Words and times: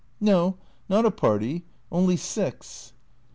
"No, 0.19 0.55
not 0.89 1.05
a 1.05 1.11
party. 1.11 1.63
Only 1.91 2.17
six." 2.17 2.93